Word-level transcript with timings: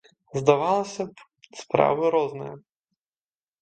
Здавалася 0.39 1.03
б, 1.11 1.29
справы 1.61 2.05
розныя. 2.19 2.53